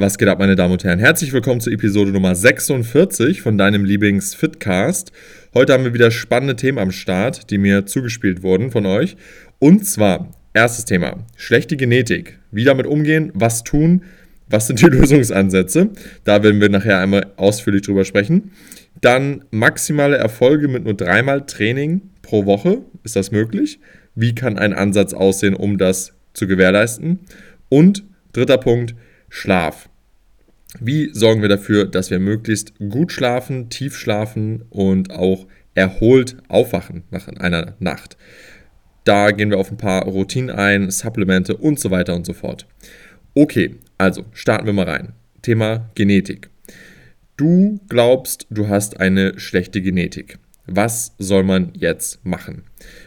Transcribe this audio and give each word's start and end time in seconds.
Was 0.00 0.16
geht 0.16 0.28
ab, 0.28 0.38
meine 0.38 0.54
Damen 0.54 0.74
und 0.74 0.84
Herren? 0.84 1.00
Herzlich 1.00 1.32
willkommen 1.32 1.60
zur 1.60 1.72
Episode 1.72 2.12
Nummer 2.12 2.32
46 2.32 3.42
von 3.42 3.58
deinem 3.58 3.84
Lieblings-Fitcast. 3.84 5.10
Heute 5.54 5.72
haben 5.72 5.82
wir 5.82 5.92
wieder 5.92 6.12
spannende 6.12 6.54
Themen 6.54 6.78
am 6.78 6.92
Start, 6.92 7.50
die 7.50 7.58
mir 7.58 7.84
zugespielt 7.84 8.44
wurden 8.44 8.70
von 8.70 8.86
euch. 8.86 9.16
Und 9.58 9.84
zwar, 9.86 10.30
erstes 10.54 10.84
Thema, 10.84 11.26
schlechte 11.34 11.76
Genetik. 11.76 12.38
Wie 12.52 12.62
damit 12.62 12.86
umgehen, 12.86 13.32
was 13.34 13.64
tun, 13.64 14.02
was 14.48 14.68
sind 14.68 14.80
die 14.80 14.86
Lösungsansätze? 14.96 15.88
Da 16.22 16.44
werden 16.44 16.60
wir 16.60 16.68
nachher 16.68 17.00
einmal 17.00 17.32
ausführlich 17.36 17.82
drüber 17.82 18.04
sprechen. 18.04 18.52
Dann 19.00 19.46
maximale 19.50 20.16
Erfolge 20.16 20.68
mit 20.68 20.84
nur 20.84 20.94
dreimal 20.94 21.44
Training 21.44 22.02
pro 22.22 22.46
Woche. 22.46 22.82
Ist 23.02 23.16
das 23.16 23.32
möglich? 23.32 23.80
Wie 24.14 24.32
kann 24.32 24.58
ein 24.58 24.74
Ansatz 24.74 25.12
aussehen, 25.12 25.54
um 25.54 25.76
das 25.76 26.12
zu 26.34 26.46
gewährleisten? 26.46 27.18
Und 27.68 28.04
dritter 28.32 28.58
Punkt, 28.58 28.94
Schlaf. 29.28 29.87
Wie 30.80 31.10
sorgen 31.12 31.42
wir 31.42 31.48
dafür, 31.48 31.86
dass 31.86 32.10
wir 32.10 32.18
möglichst 32.20 32.72
gut 32.78 33.12
schlafen, 33.12 33.68
tief 33.68 33.96
schlafen 33.96 34.62
und 34.70 35.10
auch 35.10 35.46
erholt 35.74 36.36
aufwachen 36.48 37.04
nach 37.10 37.28
einer 37.28 37.74
Nacht? 37.80 38.16
Da 39.04 39.30
gehen 39.30 39.50
wir 39.50 39.58
auf 39.58 39.70
ein 39.70 39.76
paar 39.76 40.04
Routinen 40.04 40.50
ein, 40.50 40.90
Supplemente 40.90 41.56
und 41.56 41.80
so 41.80 41.90
weiter 41.90 42.14
und 42.14 42.26
so 42.26 42.32
fort. 42.32 42.66
Okay, 43.34 43.76
also 43.96 44.24
starten 44.32 44.66
wir 44.66 44.72
mal 44.72 44.88
rein. 44.88 45.14
Thema 45.42 45.90
Genetik. 45.94 46.50
Du 47.36 47.80
glaubst, 47.88 48.46
du 48.50 48.68
hast 48.68 49.00
eine 49.00 49.38
schlechte 49.38 49.80
Genetik. 49.80 50.38
Was 50.66 51.14
soll 51.18 51.44
man 51.44 51.72
jetzt 51.74 52.24
machen? 52.24 52.64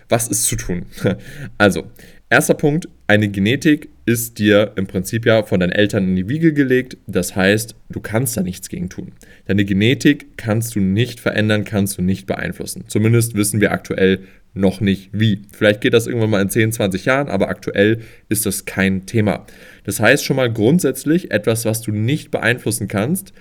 Was 0.10 0.28
ist 0.28 0.46
zu 0.46 0.56
tun? 0.56 0.86
Also, 1.58 1.92
erster 2.32 2.56
Punkt, 2.56 2.88
eine 3.08 3.30
Genetik 3.30 3.90
ist 4.06 4.40
dir 4.40 4.72
im 4.76 4.88
Prinzip 4.88 5.26
ja 5.26 5.44
von 5.44 5.60
deinen 5.60 5.72
Eltern 5.72 6.06
in 6.10 6.16
die 6.16 6.30
Wiege 6.30 6.54
gelegt. 6.54 6.98
Das 7.06 7.36
heißt, 7.36 7.76
du 7.90 8.00
kannst 8.00 8.36
da 8.36 8.42
nichts 8.42 8.70
gegen 8.70 8.90
tun. 8.90 9.12
Deine 9.46 9.66
Genetik 9.66 10.38
kannst 10.38 10.76
du 10.76 10.80
nicht 10.80 11.20
verändern, 11.20 11.66
kannst 11.66 11.98
du 11.98 12.02
nicht 12.02 12.26
beeinflussen. 12.26 12.86
Zumindest 12.88 13.36
wissen 13.36 13.62
wir 13.62 13.72
aktuell 13.72 14.22
noch 14.54 14.82
nicht 14.82 15.10
wie. 15.14 15.44
Vielleicht 15.52 15.82
geht 15.82 15.94
das 15.94 16.08
irgendwann 16.08 16.30
mal 16.30 16.42
in 16.42 16.50
10, 16.50 16.72
20 16.74 17.06
Jahren, 17.06 17.30
aber 17.30 17.50
aktuell 17.50 18.00
ist 18.28 18.46
das 18.46 18.66
kein 18.66 19.06
Thema. 19.06 19.46
Das 19.84 20.00
heißt 20.00 20.26
schon 20.26 20.36
mal 20.36 20.52
grundsätzlich 20.52 21.32
etwas, 21.32 21.66
was 21.66 21.82
du 21.82 21.92
nicht 21.92 22.32
beeinflussen 22.32 22.88
kannst, 22.88 23.34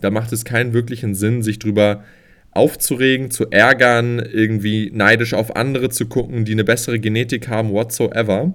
da 0.00 0.10
macht 0.10 0.32
es 0.32 0.44
keinen 0.44 0.72
wirklichen 0.72 1.14
Sinn, 1.14 1.42
sich 1.42 1.58
drüber 1.58 2.04
aufzuregen, 2.52 3.30
zu 3.30 3.50
ärgern, 3.50 4.18
irgendwie 4.18 4.90
neidisch 4.92 5.34
auf 5.34 5.56
andere 5.56 5.88
zu 5.88 6.06
gucken, 6.06 6.44
die 6.44 6.52
eine 6.52 6.64
bessere 6.64 7.00
Genetik 7.00 7.48
haben, 7.48 7.72
whatsoever. 7.72 8.54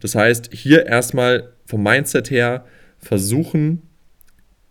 Das 0.00 0.14
heißt, 0.14 0.50
hier 0.52 0.86
erstmal 0.86 1.52
vom 1.66 1.82
Mindset 1.82 2.30
her 2.30 2.64
versuchen, 2.98 3.82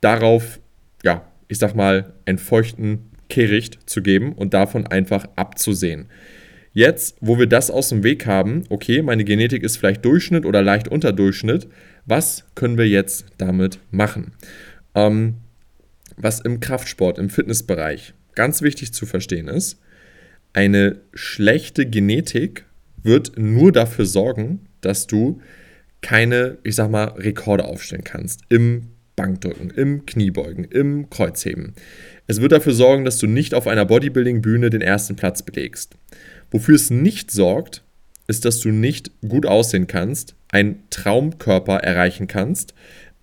darauf, 0.02 0.60
ja, 1.04 1.28
ich 1.48 1.60
sag 1.60 1.76
mal, 1.76 2.14
einen 2.26 2.40
feuchten 2.40 3.12
Kehricht 3.30 3.90
zu 3.90 4.02
geben 4.02 4.34
und 4.34 4.54
davon 4.54 4.88
einfach 4.88 5.28
abzusehen. 5.36 6.08
Jetzt, 6.74 7.18
wo 7.22 7.38
wir 7.38 7.46
das 7.46 7.70
aus 7.70 7.90
dem 7.90 8.04
Weg 8.04 8.26
haben, 8.26 8.64
okay, 8.70 9.04
meine 9.04 9.24
Genetik 9.24 9.62
ist 9.62 9.78
vielleicht 9.78 10.04
Durchschnitt 10.04 10.46
oder 10.46 10.64
leicht 10.64 10.88
unter 10.88 11.14
Durchschnitt, 11.14 11.68
was 12.06 12.46
können 12.56 12.80
wir 12.80 12.88
jetzt 12.88 13.26
damit 13.38 13.80
machen? 13.92 14.34
Ähm, 14.96 15.36
was 16.18 16.40
im 16.40 16.60
Kraftsport, 16.60 17.20
im 17.20 17.30
Fitnessbereich 17.30 18.14
ganz 18.36 18.62
wichtig 18.62 18.94
zu 18.94 19.06
verstehen 19.06 19.48
ist, 19.48 19.80
eine 20.54 21.02
schlechte 21.14 21.86
Genetik 21.86 22.66
wird 23.02 23.38
nur 23.38 23.72
dafür 23.72 24.06
sorgen, 24.06 24.68
dass 24.82 25.08
du 25.08 25.42
keine, 26.02 26.58
ich 26.64 26.76
sag 26.76 26.92
mal, 26.92 27.06
Rekorde 27.06 27.66
aufstellen 27.66 28.04
kannst 28.04 28.42
im 28.50 28.90
Bankdrücken, 29.16 29.70
im 29.72 30.06
Kniebeugen, 30.06 30.66
im 30.66 31.10
Kreuzheben. 31.10 31.74
Es 32.28 32.42
wird 32.42 32.52
dafür 32.52 32.74
sorgen, 32.74 33.06
dass 33.06 33.18
du 33.18 33.28
nicht 33.28 33.54
auf 33.54 33.68
einer 33.68 33.86
Bodybuilding-Bühne 33.86 34.70
den 34.70 34.82
ersten 34.82 35.16
Platz 35.16 35.44
belegst. 35.44 35.96
Wofür 36.52 36.76
es 36.76 36.90
nicht 36.90 37.32
sorgt, 37.32 37.84
ist, 38.28 38.46
dass 38.46 38.60
du 38.60 38.70
nicht 38.70 39.12
gut 39.28 39.46
aussehen 39.46 39.88
kannst, 39.88 40.36
einen 40.50 40.84
Traumkörper 40.90 41.78
erreichen 41.78 42.28
kannst, 42.28 42.74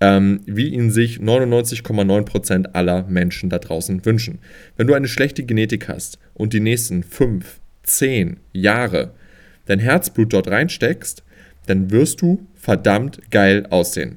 ähm, 0.01 0.41
wie 0.47 0.69
ihn 0.69 0.91
sich 0.91 1.19
99,9% 1.19 2.73
aller 2.73 3.05
Menschen 3.05 3.51
da 3.51 3.59
draußen 3.59 4.05
wünschen. 4.05 4.39
Wenn 4.77 4.87
du 4.87 4.95
eine 4.95 5.09
schlechte 5.09 5.45
Genetik 5.45 5.89
hast 5.89 6.19
und 6.35 6.53
die 6.53 6.61
nächsten 6.61 7.03
5, 7.03 7.61
10 7.83 8.39
Jahre 8.53 9.13
dein 9.67 9.79
Herzblut 9.79 10.33
dort 10.33 10.49
reinsteckst, 10.49 11.23
dann 11.67 11.91
wirst 11.91 12.23
du 12.23 12.47
verdammt 12.55 13.21
geil 13.31 13.67
aussehen. 13.71 14.17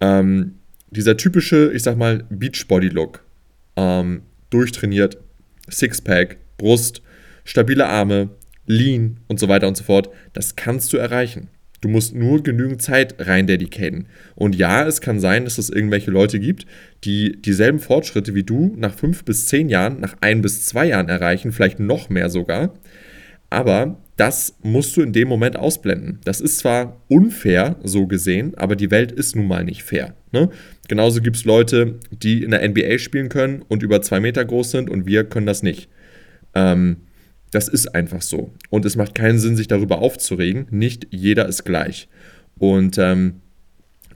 Ähm, 0.00 0.56
dieser 0.90 1.16
typische, 1.16 1.72
ich 1.72 1.82
sag 1.82 1.96
mal, 1.96 2.24
Beachbody-Look, 2.30 3.24
ähm, 3.76 4.22
durchtrainiert, 4.50 5.18
Sixpack, 5.70 6.38
Brust, 6.56 7.02
stabile 7.44 7.86
Arme, 7.86 8.30
Lean 8.66 9.18
und 9.28 9.38
so 9.40 9.48
weiter 9.48 9.68
und 9.68 9.76
so 9.76 9.84
fort, 9.84 10.10
das 10.32 10.56
kannst 10.56 10.92
du 10.92 10.96
erreichen. 10.96 11.48
Du 11.80 11.88
musst 11.88 12.14
nur 12.14 12.42
genügend 12.42 12.82
Zeit 12.82 13.14
rein 13.18 13.46
dedicaten. 13.46 14.06
Und 14.34 14.56
ja, 14.56 14.86
es 14.86 15.00
kann 15.00 15.20
sein, 15.20 15.44
dass 15.44 15.58
es 15.58 15.70
irgendwelche 15.70 16.10
Leute 16.10 16.40
gibt, 16.40 16.66
die 17.04 17.40
dieselben 17.40 17.78
Fortschritte 17.78 18.34
wie 18.34 18.42
du 18.42 18.74
nach 18.76 18.94
fünf 18.94 19.24
bis 19.24 19.46
zehn 19.46 19.68
Jahren, 19.68 20.00
nach 20.00 20.16
ein 20.20 20.42
bis 20.42 20.66
zwei 20.66 20.86
Jahren 20.86 21.08
erreichen, 21.08 21.52
vielleicht 21.52 21.78
noch 21.78 22.08
mehr 22.08 22.30
sogar. 22.30 22.74
Aber 23.50 23.98
das 24.16 24.56
musst 24.62 24.96
du 24.96 25.02
in 25.02 25.12
dem 25.12 25.28
Moment 25.28 25.56
ausblenden. 25.56 26.18
Das 26.24 26.40
ist 26.40 26.58
zwar 26.58 27.00
unfair, 27.08 27.76
so 27.84 28.06
gesehen, 28.06 28.54
aber 28.56 28.74
die 28.74 28.90
Welt 28.90 29.12
ist 29.12 29.36
nun 29.36 29.46
mal 29.46 29.64
nicht 29.64 29.84
fair. 29.84 30.14
Ne? 30.32 30.50
Genauso 30.88 31.22
gibt 31.22 31.36
es 31.36 31.44
Leute, 31.44 32.00
die 32.10 32.42
in 32.42 32.50
der 32.50 32.68
NBA 32.68 32.98
spielen 32.98 33.28
können 33.28 33.62
und 33.68 33.82
über 33.82 34.02
zwei 34.02 34.18
Meter 34.18 34.44
groß 34.44 34.72
sind 34.72 34.90
und 34.90 35.06
wir 35.06 35.24
können 35.24 35.46
das 35.46 35.62
nicht. 35.62 35.88
Ähm, 36.54 36.96
das 37.50 37.68
ist 37.68 37.94
einfach 37.94 38.22
so. 38.22 38.52
Und 38.70 38.84
es 38.84 38.96
macht 38.96 39.14
keinen 39.14 39.38
Sinn, 39.38 39.56
sich 39.56 39.68
darüber 39.68 39.98
aufzuregen. 39.98 40.66
Nicht 40.70 41.06
jeder 41.10 41.46
ist 41.46 41.64
gleich. 41.64 42.08
Und 42.58 42.98
ähm, 42.98 43.40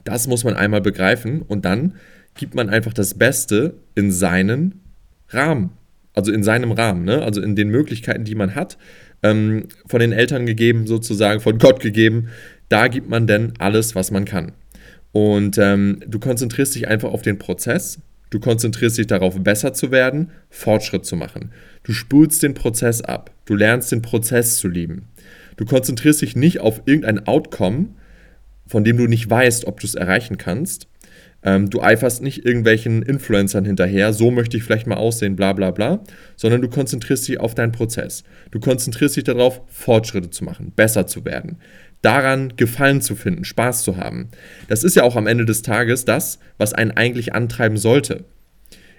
das 0.03 0.27
muss 0.27 0.43
man 0.43 0.55
einmal 0.55 0.81
begreifen 0.81 1.41
und 1.41 1.65
dann 1.65 1.95
gibt 2.35 2.55
man 2.55 2.69
einfach 2.69 2.93
das 2.93 3.13
Beste 3.13 3.75
in 3.95 4.11
seinen 4.11 4.81
Rahmen. 5.29 5.71
Also 6.13 6.31
in 6.31 6.43
seinem 6.43 6.71
Rahmen, 6.71 7.05
ne? 7.05 7.23
also 7.23 7.41
in 7.41 7.55
den 7.55 7.69
Möglichkeiten, 7.69 8.23
die 8.23 8.35
man 8.35 8.53
hat, 8.53 8.77
ähm, 9.23 9.67
von 9.87 9.99
den 9.99 10.11
Eltern 10.11 10.45
gegeben, 10.45 10.85
sozusagen, 10.85 11.39
von 11.39 11.57
Gott 11.57 11.79
gegeben. 11.79 12.27
Da 12.69 12.87
gibt 12.87 13.09
man 13.09 13.25
dann 13.25 13.53
alles, 13.57 13.95
was 13.95 14.11
man 14.11 14.25
kann. 14.25 14.51
Und 15.11 15.57
ähm, 15.57 15.99
du 16.07 16.19
konzentrierst 16.19 16.75
dich 16.75 16.87
einfach 16.87 17.11
auf 17.11 17.21
den 17.21 17.39
Prozess, 17.39 17.99
Du 18.33 18.39
konzentrierst 18.39 18.97
dich 18.97 19.05
darauf, 19.05 19.39
besser 19.43 19.73
zu 19.73 19.91
werden, 19.91 20.31
Fortschritt 20.49 21.05
zu 21.05 21.15
machen. 21.15 21.51
Du 21.83 21.93
spulst 21.93 22.41
den 22.41 22.55
Prozess 22.55 22.99
ab. 22.99 23.29
Du 23.45 23.53
lernst 23.53 23.91
den 23.91 24.01
Prozess 24.01 24.57
zu 24.57 24.67
lieben. 24.67 25.09
Du 25.55 25.65
konzentrierst 25.65 26.23
dich 26.23 26.35
nicht 26.35 26.59
auf 26.59 26.81
irgendein 26.85 27.27
Outcome, 27.27 27.89
von 28.65 28.83
dem 28.83 28.97
du 28.97 29.05
nicht 29.05 29.29
weißt, 29.29 29.65
ob 29.65 29.79
du 29.79 29.85
es 29.85 29.93
erreichen 29.93 30.39
kannst. 30.39 30.87
Ähm, 31.43 31.69
du 31.69 31.83
eiferst 31.83 32.23
nicht 32.23 32.43
irgendwelchen 32.43 33.03
Influencern 33.03 33.65
hinterher, 33.65 34.13
so 34.13 34.31
möchte 34.31 34.57
ich 34.57 34.63
vielleicht 34.63 34.87
mal 34.87 34.95
aussehen, 34.95 35.35
bla 35.35 35.53
bla 35.53 35.69
bla, 35.69 36.03
sondern 36.35 36.61
du 36.61 36.69
konzentrierst 36.69 37.27
dich 37.27 37.39
auf 37.39 37.53
deinen 37.53 37.71
Prozess. 37.71 38.23
Du 38.49 38.59
konzentrierst 38.59 39.15
dich 39.15 39.25
darauf, 39.25 39.61
Fortschritte 39.67 40.31
zu 40.31 40.43
machen, 40.43 40.71
besser 40.75 41.05
zu 41.05 41.23
werden 41.23 41.59
daran 42.03 42.53
Gefallen 42.55 43.01
zu 43.01 43.15
finden, 43.15 43.45
Spaß 43.45 43.83
zu 43.83 43.97
haben. 43.97 44.29
Das 44.67 44.83
ist 44.83 44.95
ja 44.95 45.03
auch 45.03 45.15
am 45.15 45.25
Ende 45.25 45.45
des 45.45 45.63
Tages 45.63 46.05
das, 46.05 46.37
was 46.57 46.73
einen 46.73 46.91
eigentlich 46.91 47.33
antreiben 47.33 47.77
sollte. 47.77 48.25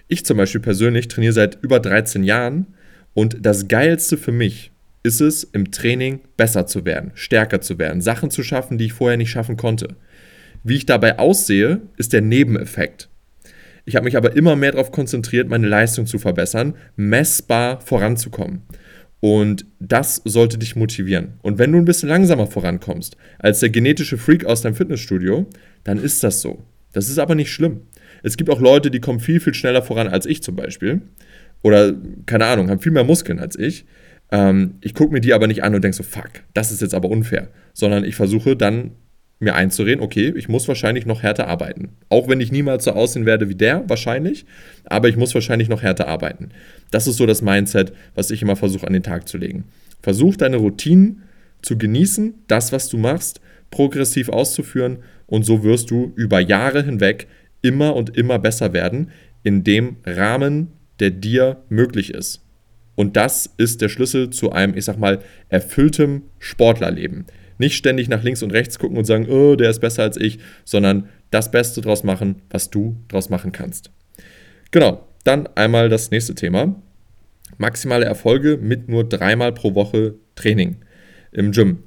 Ich 0.07 0.25
zum 0.25 0.37
Beispiel 0.37 0.61
persönlich 0.61 1.07
trainiere 1.07 1.33
seit 1.33 1.63
über 1.63 1.79
13 1.79 2.23
Jahren 2.23 2.67
und 3.13 3.37
das 3.41 3.67
Geilste 3.67 4.17
für 4.17 4.33
mich 4.33 4.71
ist 5.03 5.21
es, 5.21 5.43
im 5.43 5.71
Training 5.71 6.21
besser 6.35 6.65
zu 6.65 6.83
werden, 6.83 7.11
stärker 7.13 7.61
zu 7.61 7.77
werden, 7.77 8.01
Sachen 8.01 8.31
zu 8.31 8.43
schaffen, 8.43 8.77
die 8.77 8.85
ich 8.85 8.93
vorher 8.93 9.17
nicht 9.17 9.29
schaffen 9.29 9.55
konnte. 9.55 9.95
Wie 10.63 10.75
ich 10.75 10.87
dabei 10.87 11.19
aussehe, 11.19 11.81
ist 11.95 12.11
der 12.11 12.21
Nebeneffekt. 12.21 13.07
Ich 13.85 13.95
habe 13.95 14.05
mich 14.05 14.17
aber 14.17 14.35
immer 14.35 14.55
mehr 14.55 14.71
darauf 14.71 14.91
konzentriert, 14.91 15.47
meine 15.47 15.67
Leistung 15.67 16.07
zu 16.07 16.17
verbessern, 16.17 16.73
messbar 16.95 17.81
voranzukommen. 17.81 18.63
Und 19.25 19.65
das 19.79 20.21
sollte 20.23 20.59
dich 20.59 20.75
motivieren. 20.75 21.39
Und 21.41 21.57
wenn 21.57 21.71
du 21.71 21.79
ein 21.79 21.85
bisschen 21.85 22.09
langsamer 22.09 22.45
vorankommst 22.45 23.17
als 23.39 23.59
der 23.59 23.71
genetische 23.71 24.19
Freak 24.19 24.45
aus 24.45 24.61
deinem 24.61 24.75
Fitnessstudio, 24.75 25.47
dann 25.83 25.97
ist 25.97 26.23
das 26.23 26.43
so. 26.43 26.63
Das 26.93 27.09
ist 27.09 27.17
aber 27.17 27.33
nicht 27.33 27.51
schlimm. 27.51 27.81
Es 28.21 28.37
gibt 28.37 28.51
auch 28.51 28.61
Leute, 28.61 28.91
die 28.91 28.99
kommen 28.99 29.19
viel, 29.19 29.39
viel 29.39 29.55
schneller 29.55 29.81
voran 29.81 30.07
als 30.07 30.27
ich 30.27 30.43
zum 30.43 30.55
Beispiel. 30.55 31.01
Oder, 31.63 31.95
keine 32.27 32.45
Ahnung, 32.45 32.69
haben 32.69 32.79
viel 32.79 32.91
mehr 32.91 33.03
Muskeln 33.03 33.39
als 33.39 33.57
ich. 33.57 33.87
Ähm, 34.31 34.75
ich 34.81 34.93
gucke 34.93 35.11
mir 35.11 35.21
die 35.21 35.33
aber 35.33 35.47
nicht 35.47 35.63
an 35.63 35.73
und 35.73 35.83
denke 35.83 35.97
so, 35.97 36.03
fuck, 36.03 36.29
das 36.53 36.71
ist 36.71 36.83
jetzt 36.83 36.93
aber 36.93 37.09
unfair. 37.09 37.47
Sondern 37.73 38.03
ich 38.03 38.15
versuche 38.15 38.55
dann 38.55 38.91
mir 39.45 39.55
einzureden, 39.55 40.03
okay, 40.03 40.33
ich 40.35 40.49
muss 40.49 40.67
wahrscheinlich 40.67 41.05
noch 41.05 41.23
härter 41.23 41.47
arbeiten. 41.47 41.93
Auch 42.09 42.27
wenn 42.27 42.41
ich 42.41 42.51
niemals 42.51 42.83
so 42.83 42.91
aussehen 42.91 43.25
werde 43.25 43.47
wie 43.47 43.55
der, 43.55 43.87
wahrscheinlich, 43.87 44.45
aber 44.83 45.07
ich 45.07 45.15
muss 45.15 45.33
wahrscheinlich 45.33 45.69
noch 45.69 45.81
härter 45.81 46.09
arbeiten. 46.09 46.49
Das 46.91 47.07
ist 47.07 47.15
so 47.15 47.25
das 47.25 47.41
Mindset, 47.41 47.93
was 48.13 48.31
ich 48.31 48.41
immer 48.41 48.57
versuche 48.57 48.85
an 48.85 48.93
den 48.93 49.03
Tag 49.03 49.29
zu 49.29 49.37
legen. 49.37 49.63
Versuch 50.01 50.35
deine 50.35 50.57
Routinen 50.57 51.23
zu 51.61 51.77
genießen, 51.77 52.33
das, 52.47 52.73
was 52.73 52.89
du 52.89 52.97
machst, 52.97 53.39
progressiv 53.71 54.29
auszuführen 54.29 54.99
und 55.27 55.43
so 55.43 55.63
wirst 55.63 55.89
du 55.89 56.11
über 56.15 56.39
Jahre 56.39 56.83
hinweg 56.83 57.27
immer 57.61 57.95
und 57.95 58.15
immer 58.17 58.37
besser 58.37 58.73
werden 58.73 59.11
in 59.43 59.63
dem 59.63 59.97
Rahmen, 60.05 60.71
der 60.99 61.11
dir 61.11 61.63
möglich 61.69 62.13
ist. 62.13 62.41
Und 62.95 63.17
das 63.17 63.53
ist 63.57 63.81
der 63.81 63.89
Schlüssel 63.89 64.29
zu 64.29 64.51
einem, 64.51 64.75
ich 64.75 64.85
sag 64.85 64.97
mal, 64.97 65.19
erfülltem 65.49 66.23
Sportlerleben. 66.39 67.25
Nicht 67.57 67.75
ständig 67.75 68.09
nach 68.09 68.23
links 68.23 68.43
und 68.43 68.51
rechts 68.51 68.79
gucken 68.79 68.97
und 68.97 69.05
sagen, 69.05 69.27
oh, 69.29 69.55
der 69.55 69.69
ist 69.69 69.79
besser 69.79 70.03
als 70.03 70.17
ich, 70.17 70.39
sondern 70.63 71.09
das 71.31 71.51
Beste 71.51 71.81
draus 71.81 72.03
machen, 72.03 72.41
was 72.49 72.69
du 72.69 72.97
draus 73.07 73.29
machen 73.29 73.51
kannst. 73.51 73.91
Genau, 74.71 75.07
dann 75.23 75.47
einmal 75.55 75.89
das 75.89 76.11
nächste 76.11 76.35
Thema. 76.35 76.75
Maximale 77.57 78.05
Erfolge 78.05 78.57
mit 78.57 78.89
nur 78.89 79.07
dreimal 79.07 79.53
pro 79.53 79.75
Woche 79.75 80.15
Training 80.35 80.77
im 81.31 81.51
Gym. 81.51 81.83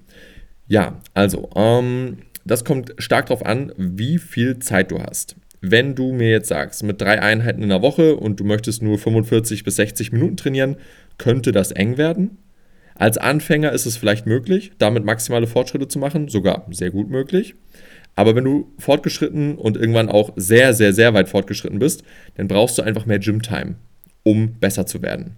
Ja, 0.66 1.00
also, 1.14 1.50
ähm, 1.54 2.18
das 2.44 2.64
kommt 2.64 2.94
stark 2.98 3.26
darauf 3.26 3.44
an, 3.44 3.72
wie 3.76 4.18
viel 4.18 4.58
Zeit 4.58 4.90
du 4.90 5.00
hast. 5.00 5.36
Wenn 5.60 5.94
du 5.94 6.12
mir 6.12 6.30
jetzt 6.30 6.48
sagst, 6.48 6.82
mit 6.82 7.00
drei 7.00 7.20
Einheiten 7.20 7.62
in 7.62 7.68
der 7.68 7.82
Woche 7.82 8.16
und 8.16 8.38
du 8.38 8.44
möchtest 8.44 8.82
nur 8.82 8.98
45 8.98 9.64
bis 9.64 9.76
60 9.76 10.12
Minuten 10.12 10.36
trainieren, 10.36 10.76
könnte 11.18 11.52
das 11.52 11.72
eng 11.72 11.98
werden. 11.98 12.38
Als 12.98 13.16
Anfänger 13.16 13.72
ist 13.72 13.86
es 13.86 13.96
vielleicht 13.96 14.26
möglich, 14.26 14.72
damit 14.78 15.04
maximale 15.04 15.46
Fortschritte 15.46 15.86
zu 15.86 16.00
machen, 16.00 16.28
sogar 16.28 16.66
sehr 16.70 16.90
gut 16.90 17.08
möglich. 17.08 17.54
Aber 18.16 18.34
wenn 18.34 18.44
du 18.44 18.72
fortgeschritten 18.78 19.56
und 19.56 19.76
irgendwann 19.76 20.08
auch 20.08 20.32
sehr, 20.34 20.74
sehr, 20.74 20.92
sehr 20.92 21.14
weit 21.14 21.28
fortgeschritten 21.28 21.78
bist, 21.78 22.02
dann 22.34 22.48
brauchst 22.48 22.76
du 22.76 22.82
einfach 22.82 23.06
mehr 23.06 23.20
Gym-Time, 23.20 23.76
um 24.24 24.54
besser 24.54 24.86
zu 24.86 25.00
werden. 25.00 25.36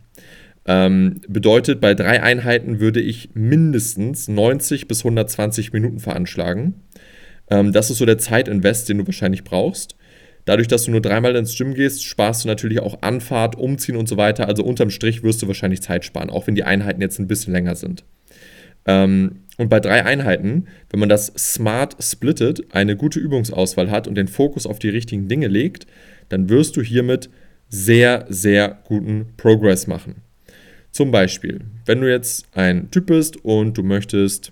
Ähm, 0.64 1.20
bedeutet, 1.28 1.82
bei 1.82 1.94
drei 1.94 2.22
Einheiten 2.22 2.80
würde 2.80 3.00
ich 3.00 3.30
mindestens 3.34 4.28
90 4.28 4.88
bis 4.88 5.00
120 5.00 5.74
Minuten 5.74 6.00
veranschlagen. 6.00 6.82
Ähm, 7.50 7.72
das 7.72 7.90
ist 7.90 7.98
so 7.98 8.06
der 8.06 8.18
Zeitinvest, 8.18 8.88
den 8.88 8.98
du 8.98 9.06
wahrscheinlich 9.06 9.44
brauchst. 9.44 9.96
Dadurch, 10.50 10.67
dass 10.67 10.82
du 10.82 10.91
nur 10.91 11.00
dreimal 11.00 11.37
ins 11.37 11.56
Gym 11.56 11.75
gehst, 11.75 12.05
sparst 12.05 12.43
du 12.43 12.49
natürlich 12.49 12.81
auch 12.81 13.02
Anfahrt, 13.02 13.55
Umziehen 13.55 13.94
und 13.94 14.08
so 14.08 14.17
weiter. 14.17 14.49
Also 14.49 14.64
unterm 14.64 14.91
Strich 14.91 15.23
wirst 15.23 15.41
du 15.41 15.47
wahrscheinlich 15.47 15.81
Zeit 15.81 16.05
sparen, 16.05 16.29
auch 16.29 16.49
wenn 16.49 16.56
die 16.56 16.64
Einheiten 16.64 17.00
jetzt 17.00 17.20
ein 17.20 17.29
bisschen 17.29 17.52
länger 17.52 17.76
sind. 17.76 18.02
Ähm, 18.85 19.44
und 19.58 19.69
bei 19.69 19.79
drei 19.79 20.05
Einheiten, 20.05 20.67
wenn 20.91 20.99
man 20.99 21.08
das 21.08 21.26
smart 21.38 22.02
splittet, 22.02 22.75
eine 22.75 22.97
gute 22.97 23.20
Übungsauswahl 23.20 23.93
hat 23.93 24.08
und 24.08 24.17
den 24.17 24.26
Fokus 24.26 24.67
auf 24.67 24.81
die 24.81 24.88
richtigen 24.88 25.29
Dinge 25.29 25.47
legt, 25.47 25.87
dann 26.31 26.49
wirst 26.49 26.76
du 26.76 26.82
hiermit 26.82 27.31
sehr, 27.69 28.26
sehr 28.29 28.81
guten 28.88 29.26
Progress 29.37 29.87
machen. 29.87 30.17
Zum 30.91 31.12
Beispiel, 31.12 31.61
wenn 31.87 32.00
du 32.00 32.11
jetzt 32.11 32.49
ein 32.56 32.91
Typ 32.91 33.06
bist 33.06 33.44
und 33.44 33.79
du 33.79 33.85
möchtest, 33.85 34.50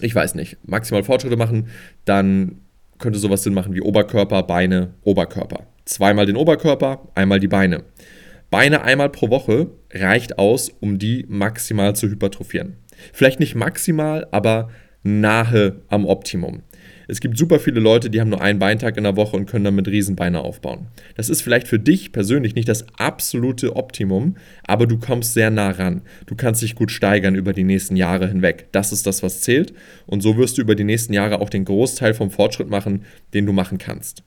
ich 0.00 0.14
weiß 0.14 0.36
nicht, 0.36 0.58
maximal 0.64 1.02
Fortschritte 1.02 1.36
machen, 1.36 1.66
dann 2.04 2.61
könnte 3.02 3.18
sowas 3.18 3.42
Sinn 3.42 3.52
machen 3.52 3.74
wie 3.74 3.82
Oberkörper, 3.82 4.42
Beine, 4.44 4.94
Oberkörper. 5.02 5.66
Zweimal 5.84 6.24
den 6.24 6.36
Oberkörper, 6.36 7.08
einmal 7.14 7.40
die 7.40 7.48
Beine. 7.48 7.82
Beine 8.50 8.82
einmal 8.82 9.10
pro 9.10 9.28
Woche 9.28 9.68
reicht 9.92 10.38
aus, 10.38 10.70
um 10.80 10.98
die 10.98 11.26
maximal 11.28 11.94
zu 11.94 12.08
hypertrophieren. 12.08 12.76
Vielleicht 13.12 13.40
nicht 13.40 13.54
maximal, 13.54 14.26
aber 14.30 14.70
nahe 15.02 15.82
am 15.88 16.06
Optimum. 16.06 16.62
Es 17.08 17.20
gibt 17.20 17.36
super 17.36 17.58
viele 17.58 17.80
Leute, 17.80 18.10
die 18.10 18.20
haben 18.20 18.30
nur 18.30 18.40
einen 18.40 18.58
Beintag 18.58 18.96
in 18.96 19.04
der 19.04 19.16
Woche 19.16 19.36
und 19.36 19.46
können 19.46 19.64
damit 19.64 19.88
Riesenbeine 19.88 20.40
aufbauen. 20.40 20.86
Das 21.16 21.28
ist 21.28 21.42
vielleicht 21.42 21.68
für 21.68 21.78
dich 21.78 22.12
persönlich 22.12 22.54
nicht 22.54 22.68
das 22.68 22.86
absolute 22.96 23.76
Optimum, 23.76 24.36
aber 24.66 24.86
du 24.86 24.98
kommst 24.98 25.34
sehr 25.34 25.50
nah 25.50 25.70
ran. 25.70 26.02
Du 26.26 26.34
kannst 26.34 26.62
dich 26.62 26.74
gut 26.74 26.90
steigern 26.90 27.34
über 27.34 27.52
die 27.52 27.64
nächsten 27.64 27.96
Jahre 27.96 28.28
hinweg. 28.28 28.66
Das 28.72 28.92
ist 28.92 29.06
das, 29.06 29.22
was 29.22 29.40
zählt. 29.40 29.72
Und 30.06 30.22
so 30.22 30.36
wirst 30.36 30.58
du 30.58 30.62
über 30.62 30.74
die 30.74 30.84
nächsten 30.84 31.12
Jahre 31.12 31.40
auch 31.40 31.50
den 31.50 31.64
Großteil 31.64 32.14
vom 32.14 32.30
Fortschritt 32.30 32.70
machen, 32.70 33.04
den 33.34 33.46
du 33.46 33.52
machen 33.52 33.78
kannst. 33.78 34.22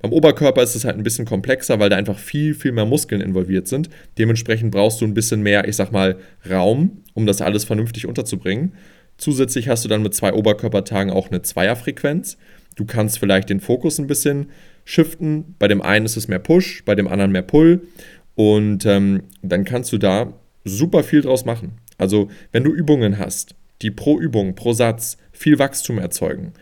Beim 0.00 0.12
Oberkörper 0.12 0.62
ist 0.62 0.74
es 0.74 0.84
halt 0.84 0.96
ein 0.96 1.02
bisschen 1.02 1.24
komplexer, 1.24 1.78
weil 1.80 1.88
da 1.88 1.96
einfach 1.96 2.18
viel, 2.18 2.54
viel 2.54 2.72
mehr 2.72 2.84
Muskeln 2.84 3.20
involviert 3.20 3.68
sind. 3.68 3.88
Dementsprechend 4.18 4.70
brauchst 4.70 5.00
du 5.00 5.06
ein 5.06 5.14
bisschen 5.14 5.42
mehr, 5.42 5.66
ich 5.66 5.76
sag 5.76 5.92
mal, 5.92 6.16
Raum, 6.48 7.02
um 7.14 7.26
das 7.26 7.40
alles 7.40 7.64
vernünftig 7.64 8.06
unterzubringen. 8.06 8.72
Zusätzlich 9.16 9.68
hast 9.68 9.84
du 9.84 9.88
dann 9.88 10.02
mit 10.02 10.14
zwei 10.14 10.32
Oberkörpertagen 10.32 11.12
auch 11.12 11.30
eine 11.30 11.42
Zweierfrequenz. 11.42 12.36
Du 12.76 12.84
kannst 12.84 13.18
vielleicht 13.18 13.50
den 13.50 13.60
Fokus 13.60 13.98
ein 13.98 14.06
bisschen 14.06 14.50
shiften. 14.84 15.54
Bei 15.58 15.68
dem 15.68 15.82
einen 15.82 16.06
ist 16.06 16.16
es 16.16 16.28
mehr 16.28 16.38
Push, 16.38 16.84
bei 16.84 16.94
dem 16.94 17.08
anderen 17.08 17.32
mehr 17.32 17.42
Pull. 17.42 17.86
Und 18.34 18.84
ähm, 18.86 19.22
dann 19.42 19.64
kannst 19.64 19.92
du 19.92 19.98
da 19.98 20.34
super 20.64 21.04
viel 21.04 21.20
draus 21.22 21.44
machen. 21.44 21.78
Also, 21.98 22.28
wenn 22.52 22.64
du 22.64 22.72
Übungen 22.72 23.18
hast, 23.18 23.54
die 23.82 23.90
pro 23.90 24.18
Übung, 24.18 24.54
pro 24.54 24.72
Satz 24.72 25.16
viel 25.32 25.58
Wachstum 25.58 25.98
erzeugen, 25.98 26.52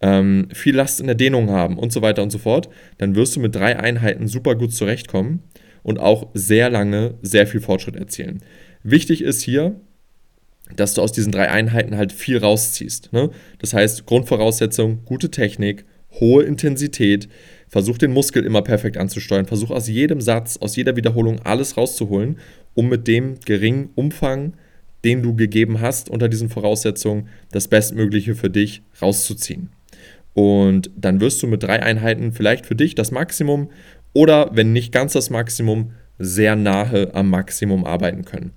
ähm, 0.00 0.48
viel 0.52 0.74
Last 0.74 1.00
in 1.00 1.06
der 1.06 1.14
Dehnung 1.14 1.50
haben 1.50 1.78
und 1.78 1.92
so 1.92 2.02
weiter 2.02 2.22
und 2.22 2.30
so 2.30 2.38
fort, 2.38 2.68
dann 2.98 3.14
wirst 3.14 3.36
du 3.36 3.40
mit 3.40 3.54
drei 3.54 3.78
Einheiten 3.78 4.28
super 4.28 4.56
gut 4.56 4.72
zurechtkommen 4.72 5.42
und 5.82 6.00
auch 6.00 6.28
sehr 6.34 6.70
lange 6.70 7.14
sehr 7.22 7.46
viel 7.46 7.60
Fortschritt 7.60 7.96
erzielen. 7.96 8.42
Wichtig 8.82 9.22
ist 9.22 9.42
hier, 9.42 9.80
dass 10.76 10.94
du 10.94 11.02
aus 11.02 11.12
diesen 11.12 11.32
drei 11.32 11.50
Einheiten 11.50 11.96
halt 11.96 12.12
viel 12.12 12.38
rausziehst. 12.38 13.12
Ne? 13.12 13.30
Das 13.58 13.74
heißt, 13.74 14.06
Grundvoraussetzung, 14.06 15.04
gute 15.04 15.30
Technik, 15.30 15.84
hohe 16.18 16.42
Intensität, 16.42 17.28
versuch 17.68 17.98
den 17.98 18.12
Muskel 18.12 18.44
immer 18.44 18.62
perfekt 18.62 18.96
anzusteuern, 18.96 19.46
versuch 19.46 19.70
aus 19.70 19.88
jedem 19.88 20.20
Satz, 20.20 20.56
aus 20.56 20.76
jeder 20.76 20.96
Wiederholung 20.96 21.40
alles 21.44 21.76
rauszuholen, 21.76 22.38
um 22.74 22.88
mit 22.88 23.06
dem 23.06 23.36
geringen 23.44 23.90
Umfang, 23.94 24.54
den 25.04 25.22
du 25.22 25.34
gegeben 25.34 25.80
hast, 25.80 26.10
unter 26.10 26.28
diesen 26.28 26.48
Voraussetzungen, 26.48 27.28
das 27.52 27.68
Bestmögliche 27.68 28.34
für 28.34 28.50
dich 28.50 28.82
rauszuziehen. 29.00 29.70
Und 30.34 30.90
dann 30.96 31.20
wirst 31.20 31.42
du 31.42 31.46
mit 31.46 31.62
drei 31.62 31.82
Einheiten 31.82 32.32
vielleicht 32.32 32.66
für 32.66 32.74
dich 32.74 32.94
das 32.94 33.10
Maximum 33.10 33.70
oder, 34.12 34.50
wenn 34.52 34.72
nicht 34.72 34.92
ganz 34.92 35.12
das 35.12 35.30
Maximum, 35.30 35.92
sehr 36.18 36.56
nahe 36.56 37.14
am 37.14 37.30
Maximum 37.30 37.84
arbeiten 37.84 38.24
können. 38.24 38.52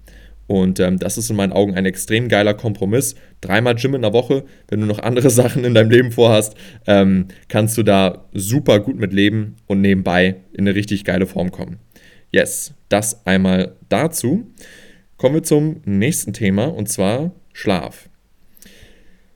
Und 0.48 0.80
ähm, 0.80 1.00
das 1.00 1.18
ist 1.18 1.30
in 1.30 1.36
meinen 1.36 1.54
Augen 1.54 1.76
ein 1.76 1.86
extrem 1.86 2.28
geiler 2.28 2.54
Kompromiss. 2.54 3.16
Dreimal 3.42 3.76
Gym 3.76 3.96
in 3.96 4.02
der 4.02 4.14
Woche, 4.14 4.44
wenn 4.68 4.82
du 4.82 4.86
noch 4.86 5.00
andere 5.00 5.30
Sachen 5.32 5.64
in 5.64 5.74
deinem 5.74 5.90
Leben 5.90 6.12
vorhast, 6.12 6.56
ähm, 6.86 7.28
kannst 7.48 7.78
du 7.78 7.84
da 7.84 8.26
super 8.34 8.80
gut 8.80 8.98
mit 8.98 9.14
leben 9.14 9.56
und 9.68 9.82
nebenbei 9.82 10.36
in 10.54 10.68
eine 10.68 10.76
richtig 10.76 11.06
geile 11.06 11.26
Form 11.26 11.52
kommen. 11.52 11.80
Yes, 12.32 12.74
das 12.90 13.26
einmal 13.26 13.76
dazu. 13.90 14.52
Kommen 15.18 15.36
wir 15.36 15.44
zum 15.44 15.82
nächsten 15.86 16.34
Thema 16.34 16.66
und 16.66 16.90
zwar 16.90 17.32
Schlaf. 17.54 18.10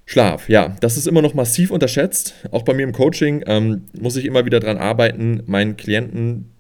Schlaf, 0.05 0.49
ja, 0.49 0.75
das 0.79 0.97
ist 0.97 1.05
immer 1.05 1.21
noch 1.21 1.33
massiv 1.33 1.69
unterschätzt. 1.69 2.33
Auch 2.51 2.63
bei 2.63 2.73
mir 2.73 2.83
im 2.83 2.93
Coaching 2.93 3.43
ähm, 3.45 3.83
muss 3.99 4.15
ich 4.15 4.25
immer 4.25 4.45
wieder 4.45 4.59
daran 4.59 4.77
arbeiten, 4.77 5.43
meinen 5.45 5.77
Klienten 5.77 6.51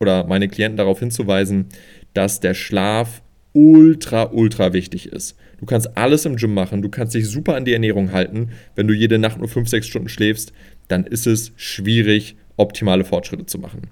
oder 0.00 0.24
meine 0.24 0.48
Klienten 0.48 0.76
darauf 0.76 1.00
hinzuweisen, 1.00 1.66
dass 2.14 2.40
der 2.40 2.54
Schlaf 2.54 3.22
ultra, 3.52 4.30
ultra 4.32 4.72
wichtig 4.72 5.06
ist. 5.06 5.36
Du 5.58 5.66
kannst 5.66 5.96
alles 5.96 6.24
im 6.24 6.36
Gym 6.36 6.54
machen, 6.54 6.82
du 6.82 6.88
kannst 6.88 7.14
dich 7.14 7.28
super 7.28 7.56
an 7.56 7.64
die 7.64 7.72
Ernährung 7.72 8.12
halten. 8.12 8.50
Wenn 8.74 8.86
du 8.86 8.94
jede 8.94 9.18
Nacht 9.18 9.38
nur 9.38 9.48
5, 9.48 9.68
6 9.68 9.86
Stunden 9.86 10.08
schläfst, 10.08 10.52
dann 10.88 11.04
ist 11.04 11.26
es 11.26 11.52
schwierig, 11.56 12.36
optimale 12.56 13.04
Fortschritte 13.04 13.46
zu 13.46 13.58
machen. 13.58 13.82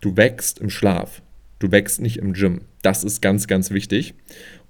Du 0.00 0.16
wächst 0.16 0.58
im 0.58 0.70
Schlaf, 0.70 1.22
du 1.58 1.70
wächst 1.70 2.00
nicht 2.00 2.18
im 2.18 2.32
Gym. 2.32 2.62
Das 2.82 3.04
ist 3.04 3.20
ganz, 3.20 3.46
ganz 3.46 3.70
wichtig. 3.70 4.14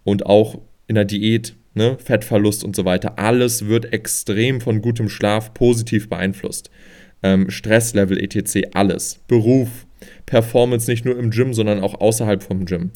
Und 0.05 0.27
auch 0.27 0.61
in 0.87 0.95
der 0.95 1.05
Diät, 1.05 1.57
ne, 1.75 1.97
Fettverlust 1.99 2.65
und 2.65 2.77
so 2.77 2.85
weiter, 2.85 3.19
alles 3.19 3.67
wird 3.67 3.93
extrem 3.93 4.61
von 4.61 4.83
gutem 4.83 5.09
Schlaf 5.09 5.55
positiv 5.55 6.09
beeinflusst. 6.09 6.71
Ähm, 7.23 7.51
Stresslevel, 7.51 8.23
etc., 8.23 8.69
alles. 8.75 9.21
Beruf, 9.29 9.87
Performance 10.27 10.91
nicht 10.91 11.05
nur 11.05 11.19
im 11.19 11.31
Gym, 11.31 11.55
sondern 11.55 11.81
auch 11.81 12.01
außerhalb 12.01 12.43
vom 12.43 12.67
Gym 12.67 12.91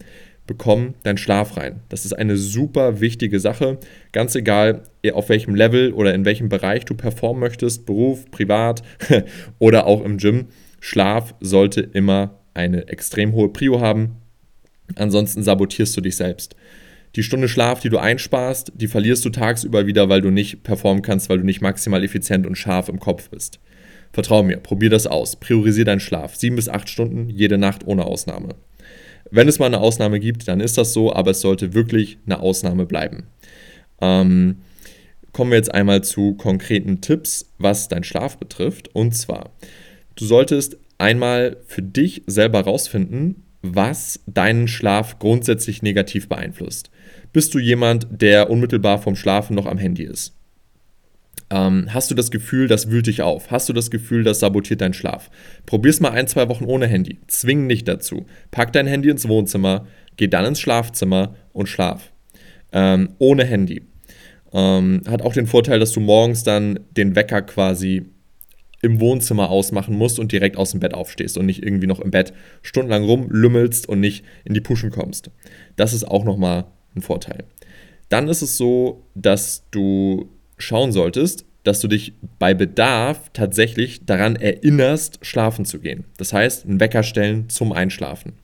bekomm 0.49 0.95
deinen 1.05 1.19
Schlaf 1.19 1.57
rein. 1.57 1.83
Das 1.91 2.05
ist 2.05 2.15
eine 2.15 2.37
super 2.37 3.01
wichtige 3.01 3.39
Sache. 3.39 3.79
Ganz 4.11 4.35
egal, 4.35 4.83
auf 5.13 5.29
welchem 5.29 5.55
Level 5.55 5.93
oder 5.93 6.13
in 6.15 6.25
welchem 6.25 6.49
Bereich 6.49 6.85
du 6.85 6.95
performen 6.95 7.39
möchtest, 7.39 7.87
Beruf, 7.87 8.29
privat 8.33 8.83
oder 9.61 9.87
auch 9.87 10.05
im 10.05 10.17
Gym. 10.17 10.47
Schlaf 10.81 11.35
sollte 11.39 11.83
immer 11.83 12.41
eine 12.55 12.89
extrem 12.89 13.33
hohe 13.35 13.51
Prio 13.51 13.81
haben. 13.81 14.17
Ansonsten 14.97 15.43
sabotierst 15.45 15.97
du 15.97 16.01
dich 16.01 16.17
selbst. 16.17 16.57
Die 17.15 17.23
Stunde 17.23 17.49
Schlaf, 17.49 17.81
die 17.81 17.91
du 17.91 17.99
einsparst, 17.99 18.73
die 18.75 18.89
verlierst 18.89 19.25
du 19.25 19.31
tagsüber 19.31 19.87
wieder, 19.87 20.09
weil 20.09 20.23
du 20.23 20.31
nicht 20.31 20.63
performen 20.63 21.03
kannst, 21.03 21.29
weil 21.29 21.39
du 21.39 21.45
nicht 21.45 21.61
maximal 21.61 22.03
effizient 22.03 22.47
und 22.47 22.57
scharf 22.57 22.89
im 22.89 22.99
Kopf 22.99 23.31
bist. 23.31 23.61
Vertrau 24.13 24.43
mir, 24.43 24.57
probier 24.57 24.89
das 24.89 25.07
aus. 25.07 25.37
Priorisier 25.37 25.85
deinen 25.85 26.01
Schlaf. 26.01 26.37
Sieben 26.37 26.57
bis 26.57 26.69
acht 26.69 26.89
Stunden, 26.89 27.29
jede 27.29 27.59
Nacht 27.59 27.87
ohne 27.87 28.05
Ausnahme. 28.07 28.55
Wenn 29.31 29.49
es 29.49 29.59
mal 29.59 29.67
eine 29.67 29.81
Ausnahme 29.81 30.21
gibt, 30.21 30.49
dann 30.49 30.61
ist 30.61 30.79
das 30.79 30.93
so, 30.93 31.13
aber 31.13 31.33
es 31.33 31.41
sollte 31.41 31.75
wirklich 31.75 32.19
eine 32.27 32.41
Ausnahme 32.41 32.87
bleiben. 32.87 33.27
Ähm, 34.01 34.59
kommen 35.33 35.51
wir 35.51 35.59
jetzt 35.59 35.75
einmal 35.75 36.03
zu 36.03 36.35
konkreten 36.35 37.01
Tipps, 37.01 37.53
was 37.59 37.89
dein 37.89 38.05
Schlaf 38.05 38.39
betrifft. 38.39 38.95
Und 38.95 39.15
zwar, 39.15 39.51
du 40.17 40.25
solltest 40.25 40.79
einmal 40.99 41.59
für 41.67 41.83
dich 41.83 42.23
selber 42.27 42.61
rausfinden, 42.63 43.45
was 43.63 44.21
deinen 44.27 44.69
Schlaf 44.69 45.19
grundsätzlich 45.19 45.83
negativ 45.83 46.29
beeinflusst. 46.29 46.91
Bist 47.33 47.55
du 47.55 47.59
jemand, 47.59 48.07
der 48.11 48.51
unmittelbar 48.51 48.99
vom 48.99 49.17
Schlafen 49.17 49.55
noch 49.55 49.67
am 49.67 49.79
Handy 49.79 50.05
ist? 50.05 50.38
Ähm, 51.51 51.89
hast 51.95 52.11
du 52.11 52.15
das 52.15 52.31
Gefühl, 52.31 52.69
das 52.69 52.91
wühlt 52.91 53.07
dich 53.07 53.23
auf? 53.23 53.51
Hast 53.51 53.69
du 53.69 53.73
das 53.73 53.91
Gefühl, 53.91 54.23
das 54.23 54.41
sabotiert 54.41 54.81
deinen 54.81 54.95
Schlaf? 54.95 55.31
Probier's 55.67 56.01
mal 56.01 56.11
ein, 56.11 56.27
zwei 56.27 56.49
Wochen 56.49 56.65
ohne 56.65 56.87
Handy. 56.87 57.19
Zwing 57.27 57.67
nicht 57.67 57.89
dazu. 57.89 58.27
Pack 58.51 58.73
dein 58.73 58.87
Handy 58.87 59.09
ins 59.09 59.29
Wohnzimmer, 59.29 59.87
geh 60.17 60.29
dann 60.29 60.45
ins 60.45 60.61
Schlafzimmer 60.61 61.35
und 61.53 61.69
schlaf. 61.69 62.13
Ähm, 62.73 63.15
ohne 63.19 63.45
Handy. 63.45 63.83
Ähm, 64.53 65.03
hat 65.09 65.23
auch 65.23 65.33
den 65.33 65.47
Vorteil, 65.47 65.79
dass 65.79 65.93
du 65.93 66.01
morgens 66.01 66.43
dann 66.43 66.81
den 66.97 67.17
Wecker 67.17 67.43
quasi 67.43 68.07
im 68.81 69.01
Wohnzimmer 69.01 69.51
ausmachen 69.51 69.97
musst 69.97 70.19
und 70.19 70.31
direkt 70.31 70.57
aus 70.57 70.71
dem 70.71 70.81
Bett 70.81 70.95
aufstehst 70.95 71.37
und 71.37 71.47
nicht 71.47 71.63
irgendwie 71.63 71.87
noch 71.87 72.01
im 72.01 72.11
Bett 72.11 72.33
stundenlang 72.63 73.05
rumlümmelst 73.05 73.89
und 73.89 74.01
nicht 74.01 74.25
in 74.45 74.55
die 74.55 74.61
Puschen 74.61 74.91
kommst. 74.91 75.31
Das 75.77 75.93
ist 75.93 76.05
auch 76.05 76.25
nochmal 76.25 76.67
ein 76.95 77.03
Vorteil. 77.03 77.45
Dann 78.09 78.29
ist 78.29 78.43
es 78.43 78.57
so, 78.57 79.05
dass 79.15 79.65
du 79.71 80.29
schauen 80.59 80.93
solltest, 80.93 81.45
dass 81.65 81.81
du 81.81 81.89
dich 81.89 82.15
bei 82.39 82.55
Bedarf 82.55 83.31
tatsächlich 83.33 84.07
daran 84.07 84.37
erinnerst, 84.37 85.19
schlafen 85.23 85.65
zu 85.65 85.81
gehen. 85.81 86.05
Das 86.17 86.33
heißt, 86.33 86.65
einen 86.65 86.81
Wecker 86.81 87.03
stellen 87.03 87.49
zum 87.49 87.73
Einschlafen. 87.73 88.35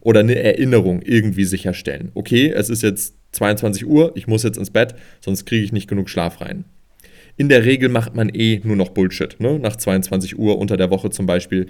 Oder 0.00 0.20
eine 0.20 0.36
Erinnerung 0.36 1.02
irgendwie 1.02 1.44
sicherstellen. 1.44 2.12
Okay, 2.14 2.48
es 2.48 2.70
ist 2.70 2.82
jetzt 2.82 3.14
22 3.32 3.86
Uhr, 3.86 4.12
ich 4.14 4.26
muss 4.26 4.42
jetzt 4.42 4.58
ins 4.58 4.70
Bett, 4.70 4.94
sonst 5.20 5.44
kriege 5.44 5.64
ich 5.64 5.72
nicht 5.72 5.88
genug 5.88 6.08
Schlaf 6.08 6.40
rein. 6.40 6.64
In 7.36 7.48
der 7.48 7.64
Regel 7.64 7.88
macht 7.88 8.14
man 8.14 8.28
eh 8.28 8.60
nur 8.64 8.76
noch 8.76 8.90
Bullshit. 8.90 9.38
Ne? 9.38 9.58
Nach 9.58 9.76
22 9.76 10.38
Uhr 10.38 10.58
unter 10.58 10.76
der 10.76 10.90
Woche 10.90 11.10
zum 11.10 11.26
Beispiel. 11.26 11.66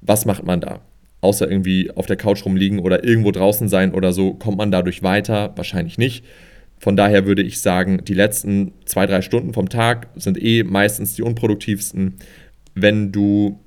Was 0.00 0.24
macht 0.24 0.44
man 0.44 0.60
da? 0.60 0.80
Außer 1.20 1.50
irgendwie 1.50 1.90
auf 1.90 2.06
der 2.06 2.16
Couch 2.16 2.44
rumliegen 2.44 2.78
oder 2.78 3.04
irgendwo 3.04 3.30
draußen 3.30 3.68
sein 3.68 3.92
oder 3.92 4.12
so, 4.12 4.34
kommt 4.34 4.58
man 4.58 4.70
dadurch 4.70 5.02
weiter? 5.02 5.52
Wahrscheinlich 5.56 5.98
nicht. 5.98 6.24
Von 6.80 6.96
daher 6.96 7.26
würde 7.26 7.42
ich 7.42 7.60
sagen, 7.60 8.02
die 8.04 8.14
letzten 8.14 8.72
zwei, 8.86 9.06
drei 9.06 9.20
Stunden 9.20 9.52
vom 9.52 9.68
Tag 9.68 10.08
sind 10.16 10.42
eh 10.42 10.64
meistens 10.64 11.14
die 11.14 11.22
unproduktivsten. 11.22 12.14
Wenn 12.74 13.12
du 13.12 13.60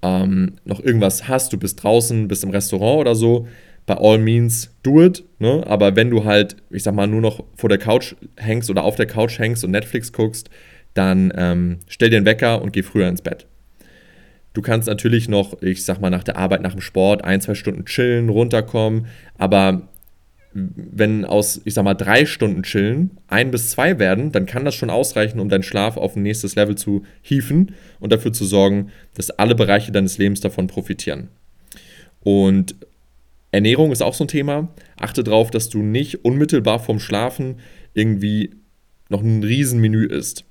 ähm, 0.00 0.54
noch 0.64 0.80
irgendwas 0.80 1.28
hast, 1.28 1.52
du 1.52 1.58
bist 1.58 1.82
draußen, 1.82 2.26
bist 2.26 2.42
im 2.42 2.50
Restaurant 2.50 3.00
oder 3.00 3.14
so, 3.14 3.46
by 3.84 3.94
all 3.94 4.18
means 4.18 4.74
do 4.82 5.02
it. 5.02 5.24
Ne? 5.38 5.62
Aber 5.66 5.94
wenn 5.94 6.08
du 6.08 6.24
halt, 6.24 6.56
ich 6.70 6.82
sag 6.82 6.94
mal, 6.94 7.06
nur 7.06 7.20
noch 7.20 7.44
vor 7.54 7.68
der 7.68 7.78
Couch 7.78 8.14
hängst 8.36 8.70
oder 8.70 8.82
auf 8.82 8.96
der 8.96 9.06
Couch 9.06 9.38
hängst 9.38 9.62
und 9.62 9.70
Netflix 9.70 10.10
guckst, 10.10 10.48
dann 10.94 11.30
ähm, 11.36 11.80
stell 11.86 12.08
dir 12.08 12.16
einen 12.16 12.26
Wecker 12.26 12.62
und 12.62 12.72
geh 12.72 12.82
früher 12.82 13.08
ins 13.08 13.20
Bett. 13.20 13.46
Du 14.54 14.62
kannst 14.62 14.88
natürlich 14.88 15.28
noch, 15.28 15.60
ich 15.60 15.84
sag 15.84 16.00
mal, 16.00 16.08
nach 16.08 16.24
der 16.24 16.38
Arbeit, 16.38 16.62
nach 16.62 16.72
dem 16.72 16.80
Sport 16.80 17.24
ein, 17.24 17.42
zwei 17.42 17.54
Stunden 17.54 17.84
chillen, 17.84 18.30
runterkommen, 18.30 19.06
aber 19.36 19.88
wenn 20.56 21.26
aus, 21.26 21.60
ich 21.64 21.74
sag 21.74 21.84
mal, 21.84 21.94
drei 21.94 22.24
Stunden 22.24 22.62
chillen 22.62 23.10
ein 23.28 23.50
bis 23.50 23.70
zwei 23.70 23.98
werden, 23.98 24.32
dann 24.32 24.46
kann 24.46 24.64
das 24.64 24.74
schon 24.74 24.88
ausreichen, 24.88 25.38
um 25.38 25.50
deinen 25.50 25.62
Schlaf 25.62 25.98
auf 25.98 26.16
ein 26.16 26.22
nächstes 26.22 26.54
Level 26.54 26.76
zu 26.76 27.04
hieven 27.20 27.74
und 28.00 28.10
dafür 28.10 28.32
zu 28.32 28.46
sorgen, 28.46 28.90
dass 29.14 29.30
alle 29.30 29.54
Bereiche 29.54 29.92
deines 29.92 30.16
Lebens 30.16 30.40
davon 30.40 30.66
profitieren. 30.66 31.28
Und 32.20 32.74
Ernährung 33.52 33.92
ist 33.92 34.02
auch 34.02 34.14
so 34.14 34.24
ein 34.24 34.28
Thema. 34.28 34.68
Achte 34.98 35.22
darauf, 35.22 35.50
dass 35.50 35.68
du 35.68 35.82
nicht 35.82 36.24
unmittelbar 36.24 36.78
vorm 36.78 37.00
Schlafen 37.00 37.56
irgendwie 37.92 38.50
noch 39.10 39.22
ein 39.22 39.42
Riesenmenü 39.42 40.06
isst. 40.06 40.44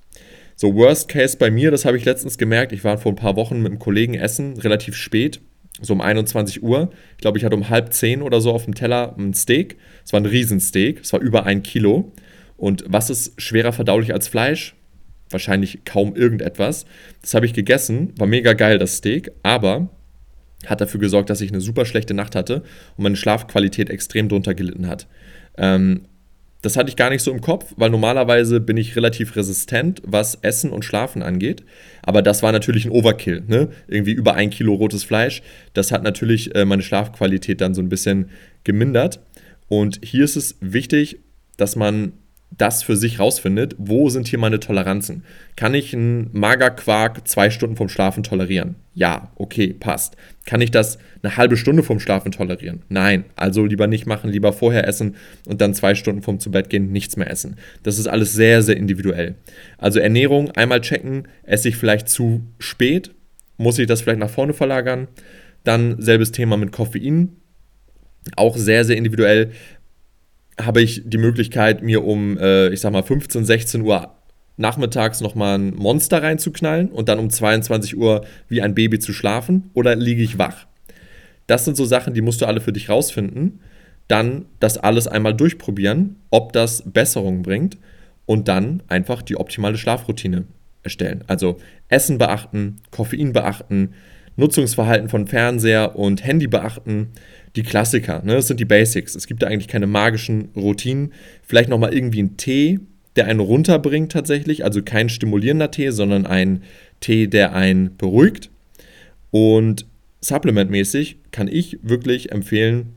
So, 0.56 0.76
Worst 0.76 1.10
Case 1.10 1.36
bei 1.38 1.50
mir, 1.50 1.72
das 1.72 1.84
habe 1.84 1.98
ich 1.98 2.06
letztens 2.06 2.38
gemerkt. 2.38 2.72
Ich 2.72 2.84
war 2.84 2.98
vor 3.00 3.12
ein 3.12 3.18
paar 3.18 3.36
Wochen 3.36 3.62
mit 3.62 3.72
einem 3.72 3.80
Kollegen 3.80 4.14
essen, 4.14 4.58
relativ 4.58 4.96
spät 4.96 5.42
so 5.82 5.94
um 5.94 6.02
21 6.02 6.64
Uhr. 6.64 6.90
Ich 7.18 7.22
glaube, 7.22 7.38
ich 7.38 7.46
hatte 7.46 7.56
um 7.56 7.70
halb 7.70 7.94
zehn 7.94 8.22
oder 8.22 8.42
so 8.42 8.52
auf 8.52 8.66
dem 8.66 8.76
Teller 8.76 9.16
ein 9.18 9.34
Steak. 9.34 9.78
Es 10.04 10.14
war 10.14 10.20
ein 10.20 10.26
Riesensteak, 10.26 11.02
es 11.02 11.14
war 11.14 11.20
über 11.20 11.46
ein 11.46 11.64
Kilo. 11.64 12.12
Und 12.58 12.86
was 12.88 13.10
ist 13.10 13.40
schwerer 13.42 13.74
verdaulich 13.74 14.14
als 14.14 14.28
Fleisch? 14.28 14.76
Wahrscheinlich 15.30 15.84
kaum 15.86 16.16
irgendetwas. 16.16 16.86
Das 17.22 17.34
habe 17.34 17.46
ich 17.46 17.54
gegessen, 17.54 18.14
war 18.18 18.28
mega 18.28 18.54
geil, 18.54 18.78
das 18.78 18.98
Steak, 18.98 19.32
aber 19.44 19.90
hat 20.66 20.82
dafür 20.82 21.00
gesorgt, 21.00 21.30
dass 21.30 21.42
ich 21.42 21.52
eine 21.52 21.62
super 21.62 21.86
schlechte 21.86 22.14
Nacht 22.14 22.36
hatte 22.36 22.64
und 22.98 23.04
meine 23.04 23.16
Schlafqualität 23.16 23.90
extrem 23.90 24.30
drunter 24.30 24.54
gelitten 24.54 24.88
hat. 24.88 25.08
Ähm, 25.58 26.04
das 26.66 26.78
hatte 26.78 26.90
ich 26.90 26.96
gar 26.96 27.12
nicht 27.12 27.22
so 27.22 27.32
im 27.32 27.42
Kopf, 27.42 27.74
weil 27.78 27.92
normalerweise 27.92 28.60
bin 28.60 28.76
ich 28.76 28.96
relativ 28.96 29.36
resistent, 29.36 30.02
was 30.04 30.40
Essen 30.42 30.72
und 30.72 30.84
Schlafen 30.84 31.22
angeht. 31.22 31.64
Aber 32.02 32.24
das 32.24 32.42
war 32.42 32.52
natürlich 32.52 32.86
ein 32.86 32.92
Overkill, 32.92 33.44
ne? 33.48 33.70
Irgendwie 33.88 34.14
über 34.14 34.34
ein 34.34 34.50
Kilo 34.50 34.74
rotes 34.74 35.04
Fleisch. 35.04 35.44
Das 35.74 35.92
hat 35.92 36.02
natürlich 36.02 36.56
äh, 36.56 36.66
meine 36.66 36.82
Schlafqualität 36.82 37.62
dann 37.62 37.76
so 37.76 37.84
ein 37.84 37.90
bisschen 37.90 38.32
gemindert. 38.64 39.20
Und 39.68 40.00
hier 40.04 40.26
ist 40.26 40.36
es 40.38 40.58
wichtig, 40.60 41.20
dass 41.56 41.76
man 41.76 42.14
das 42.52 42.84
für 42.84 42.96
sich 42.96 43.20
rausfindet, 43.20 43.76
wo 43.78 44.10
sind 44.10 44.28
hier 44.28 44.40
meine 44.40 44.60
Toleranzen? 44.60 45.24
Kann 45.56 45.74
ich 45.74 45.94
einen 45.94 46.30
Magerquark 46.32 47.28
zwei 47.28 47.50
Stunden 47.50 47.76
vom 47.76 47.90
Schlafen 47.90 48.24
tolerieren? 48.24 48.76
Ja, 48.94 49.32
okay, 49.36 49.74
passt. 49.74 50.16
Kann 50.46 50.62
ich 50.62 50.72
das 50.72 50.98
eine 51.22 51.36
halbe 51.36 51.58
Stunde 51.58 51.84
vom 51.84 52.00
Schlafen 52.00 52.32
tolerieren? 52.32 52.84
Nein, 52.88 53.26
also 53.36 53.66
lieber 53.66 53.88
nicht 53.88 54.06
machen, 54.06 54.30
lieber 54.30 54.54
vorher 54.54 54.88
essen 54.88 55.16
und 55.48 55.60
dann 55.60 55.74
zwei 55.74 55.96
Stunden 55.96 56.22
vom 56.22 56.40
zu 56.40 56.52
Bett 56.52 56.70
gehen 56.70 56.92
nichts 56.92 57.18
mehr 57.18 57.30
essen. 57.30 57.58
Das 57.84 58.00
ist 58.00 58.08
alles 58.08 58.34
sehr, 58.34 58.62
sehr 58.62 58.78
individuell. 58.78 59.36
Also 59.78 60.00
Ernährung 60.00 60.52
einmal 60.52 60.82
checken, 60.82 61.28
esse 61.44 61.70
ich 61.70 61.76
vielleicht 61.76 62.08
zu 62.08 62.42
spät, 62.60 63.12
muss 63.58 63.80
ich 63.80 63.88
das 63.88 64.02
vielleicht 64.02 64.20
nach 64.20 64.30
vorne 64.30 64.54
verlagern? 64.54 65.08
Dann 65.64 66.02
selbes 66.02 66.32
Thema 66.32 66.58
mit 66.58 66.72
Koffein, 66.72 67.38
auch 68.36 68.58
sehr, 68.58 68.86
sehr 68.86 68.98
individuell 68.98 69.52
habe 70.60 70.82
ich 70.82 71.04
die 71.06 71.18
Möglichkeit, 71.18 71.84
mir 71.84 72.06
um, 72.06 72.38
äh, 72.38 72.70
ich 72.70 72.82
sag 72.82 72.92
mal, 72.92 73.04
15, 73.04 73.46
16 73.46 73.82
Uhr 73.82 74.12
nachmittags 74.58 75.22
nochmal 75.22 75.60
ein 75.60 75.76
Monster 75.76 76.24
reinzuknallen 76.24 76.90
und 76.90 77.10
dann 77.10 77.20
um 77.20 77.30
22 77.30 77.98
Uhr 77.98 78.26
wie 78.48 78.62
ein 78.62 78.74
Baby 78.74 79.00
zu 79.00 79.12
schlafen 79.12 79.70
oder 79.74 79.96
liege 79.96 80.24
ich 80.24 80.38
wach? 80.38 80.66
Das 81.48 81.66
sind 81.66 81.78
so 81.78 81.86
Sachen, 81.86 82.14
die 82.14 82.22
musst 82.22 82.42
du 82.42 82.46
alle 82.46 82.62
für 82.62 82.74
dich 82.74 82.90
rausfinden. 82.90 83.60
Dann 84.08 84.46
das 84.60 84.78
alles 84.78 85.08
einmal 85.08 85.34
durchprobieren, 85.34 86.18
ob 86.30 86.54
das 86.54 86.84
Besserung 86.86 87.42
bringt 87.42 87.78
und 88.26 88.48
dann 88.48 88.82
einfach 88.88 89.22
die 89.22 89.38
optimale 89.38 89.78
Schlafroutine 89.78 90.46
erstellen. 90.84 91.24
Also 91.28 91.58
Essen 91.90 92.18
beachten, 92.18 92.78
Koffein 92.92 93.34
beachten, 93.34 93.94
Nutzungsverhalten 94.36 95.10
von 95.10 95.28
Fernseher 95.28 95.96
und 95.96 96.24
Handy 96.26 96.48
beachten, 96.48 97.10
die 97.56 97.64
Klassiker, 97.64 98.22
ne? 98.24 98.34
das 98.34 98.48
sind 98.48 98.60
die 98.60 98.66
Basics. 98.66 99.16
Es 99.16 99.28
gibt 99.28 99.42
da 99.42 99.48
eigentlich 99.48 99.70
keine 99.70 99.88
magischen 99.88 100.50
Routinen. 100.56 101.14
Vielleicht 101.42 101.70
nochmal 101.70 101.94
irgendwie 101.94 102.22
ein 102.22 102.36
Tee, 102.36 102.80
der 103.16 103.28
einen 103.28 103.40
runterbringt 103.40 104.12
tatsächlich. 104.12 104.66
Also 104.66 104.82
kein 104.82 105.08
stimulierender 105.08 105.72
Tee, 105.72 105.92
sondern 105.92 106.26
ein 106.26 106.64
Tee, 107.00 107.28
der 107.28 107.56
einen 107.56 107.96
beruhigt. 107.96 108.50
Und 109.32 109.86
supplementmäßig 110.20 111.18
kann 111.32 111.48
ich 111.48 111.80
wirklich 111.82 112.32
empfehlen 112.32 112.94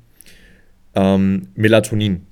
ähm, 0.97 1.49
Melatonin. 1.55 2.23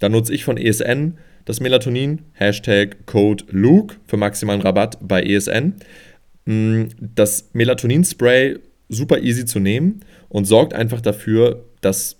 Da 0.00 0.10
nutze 0.10 0.34
ich 0.34 0.44
von 0.44 0.58
ESN 0.58 1.16
das 1.44 1.60
Melatonin, 1.60 2.22
Hashtag 2.32 3.06
Code 3.06 3.44
Luke 3.50 3.96
für 4.06 4.16
maximalen 4.16 4.62
Rabatt 4.62 4.98
bei 5.02 5.22
ESN. 5.22 5.74
Mm, 6.46 6.84
das 7.00 7.50
Melatonin-Spray 7.52 8.58
super 8.88 9.18
easy 9.18 9.44
zu 9.44 9.60
nehmen 9.60 10.00
und 10.28 10.44
sorgt 10.44 10.74
einfach 10.74 11.00
dafür, 11.00 11.64
dass 11.80 12.16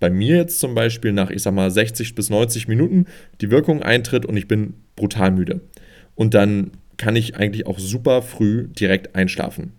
bei 0.00 0.10
mir 0.10 0.36
jetzt 0.36 0.58
zum 0.58 0.74
Beispiel 0.74 1.12
nach, 1.12 1.30
ich 1.30 1.42
sag 1.42 1.54
mal, 1.54 1.70
60 1.70 2.14
bis 2.14 2.28
90 2.28 2.66
Minuten 2.66 3.06
die 3.40 3.50
Wirkung 3.50 3.82
eintritt 3.82 4.26
und 4.26 4.36
ich 4.36 4.48
bin 4.48 4.74
brutal 4.96 5.30
müde. 5.30 5.60
Und 6.16 6.34
dann 6.34 6.72
kann 6.96 7.14
ich 7.14 7.36
eigentlich 7.36 7.66
auch 7.66 7.78
super 7.78 8.20
früh 8.20 8.66
direkt 8.68 9.14
einschlafen. 9.14 9.72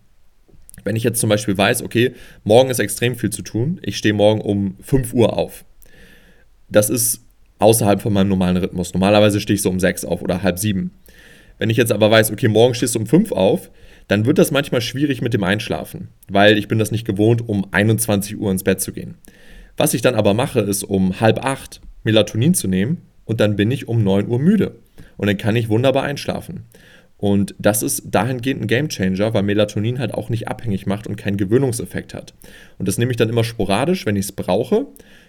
Wenn 0.83 0.95
ich 0.95 1.03
jetzt 1.03 1.19
zum 1.19 1.29
Beispiel 1.29 1.57
weiß, 1.57 1.83
okay, 1.83 2.13
morgen 2.43 2.69
ist 2.69 2.79
extrem 2.79 3.15
viel 3.15 3.29
zu 3.29 3.41
tun, 3.41 3.79
ich 3.83 3.97
stehe 3.97 4.13
morgen 4.13 4.41
um 4.41 4.75
5 4.81 5.13
Uhr 5.13 5.37
auf. 5.37 5.65
Das 6.69 6.89
ist 6.89 7.21
außerhalb 7.59 8.01
von 8.01 8.13
meinem 8.13 8.29
normalen 8.29 8.57
Rhythmus. 8.57 8.93
Normalerweise 8.93 9.39
stehe 9.39 9.55
ich 9.55 9.61
so 9.61 9.69
um 9.69 9.79
6 9.79 10.05
auf 10.05 10.21
oder 10.21 10.41
halb 10.41 10.57
7. 10.57 10.91
Wenn 11.63 11.69
ich 11.69 11.77
jetzt 11.77 11.93
aber 11.93 12.11
weiß, 12.11 12.29
okay, 12.29 12.49
morgen 12.49 12.73
stehst 12.73 12.93
du 12.93 12.99
um 12.99 13.05
5 13.05 13.31
auf, 13.31 13.71
dann 14.09 14.25
wird 14.25 14.37
das 14.37 14.51
manchmal 14.51 14.81
schwierig 14.81 15.21
mit 15.21 15.33
dem 15.33 15.45
Einschlafen, 15.45 16.09
weil 16.27 16.57
ich 16.57 16.67
bin 16.67 16.77
das 16.77 16.91
nicht 16.91 17.05
gewohnt, 17.07 17.47
um 17.47 17.65
21 17.71 18.37
Uhr 18.37 18.51
ins 18.51 18.65
Bett 18.65 18.81
zu 18.81 18.91
gehen. 18.91 19.15
Was 19.77 19.93
ich 19.93 20.01
dann 20.01 20.15
aber 20.15 20.33
mache, 20.33 20.59
ist 20.59 20.83
um 20.83 21.21
halb 21.21 21.45
acht 21.45 21.79
Melatonin 22.03 22.53
zu 22.53 22.67
nehmen 22.67 22.97
und 23.23 23.39
dann 23.39 23.55
bin 23.55 23.71
ich 23.71 23.87
um 23.87 24.03
9 24.03 24.27
Uhr 24.27 24.39
müde. 24.39 24.75
Und 25.15 25.27
dann 25.27 25.37
kann 25.37 25.55
ich 25.55 25.69
wunderbar 25.69 26.03
einschlafen. 26.03 26.65
Und 27.15 27.55
das 27.57 27.81
ist 27.81 28.13
dahingehend 28.13 28.63
ein 28.63 28.67
Gamechanger, 28.67 29.33
weil 29.33 29.43
Melatonin 29.43 29.99
halt 29.99 30.13
auch 30.13 30.27
nicht 30.27 30.49
abhängig 30.49 30.85
macht 30.85 31.07
und 31.07 31.15
keinen 31.15 31.37
Gewöhnungseffekt 31.37 32.13
hat. 32.13 32.33
Und 32.77 32.89
das 32.89 32.97
nehme 32.97 33.11
ich 33.11 33.17
dann 33.17 33.29
immer 33.29 33.45
sporadisch, 33.45 34.05
wenn 34.05 34.17
ich 34.17 34.25
es 34.25 34.31
brauche. 34.33 34.87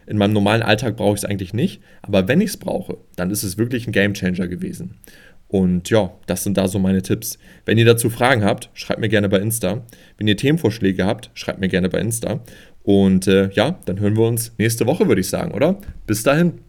In 0.09 0.19
meinem 0.19 0.33
normalen 0.33 0.62
Alltag 0.62 0.97
brauche 0.97 1.14
ich 1.14 1.21
es 1.21 1.25
eigentlich 1.25 1.55
nicht, 1.55 1.81
aber 2.03 2.26
wenn 2.26 2.41
ich 2.41 2.50
es 2.50 2.57
brauche, 2.57 2.97
dann 3.14 3.31
ist 3.31 3.45
es 3.45 3.57
wirklich 3.57 3.87
ein 3.87 3.93
Gamechanger 3.93 4.49
gewesen. 4.49 4.97
Und 5.48 5.90
ja, 5.90 6.12
das 6.26 6.42
sind 6.42 6.56
da 6.56 6.66
so 6.66 6.78
meine 6.78 7.02
Tipps. 7.02 7.38
Wenn 7.64 7.78
ihr 7.78 7.84
dazu 7.84 8.10
Fragen 8.10 8.44
habt, 8.44 8.70
schreibt 8.74 9.00
mir 9.00 9.08
gerne 9.08 9.28
bei 9.28 9.38
Insta. 9.38 9.82
Wenn 10.18 10.26
ihr 10.26 10.36
Themenvorschläge 10.36 11.04
habt, 11.04 11.30
schreibt 11.34 11.60
mir 11.60 11.68
gerne 11.68 11.88
bei 11.88 12.00
Insta. 12.00 12.40
Und 12.82 13.28
äh, 13.28 13.50
ja, 13.52 13.78
dann 13.84 14.00
hören 14.00 14.16
wir 14.16 14.26
uns 14.26 14.52
nächste 14.58 14.86
Woche, 14.86 15.08
würde 15.08 15.20
ich 15.20 15.28
sagen, 15.28 15.52
oder? 15.52 15.78
Bis 16.06 16.22
dahin. 16.22 16.60